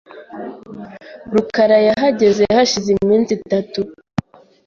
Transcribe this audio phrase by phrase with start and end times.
[1.33, 3.79] rukara yahageze hashize iminsi itatu.